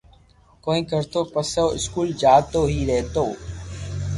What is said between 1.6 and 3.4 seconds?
اسڪول جاتو ھي رھتو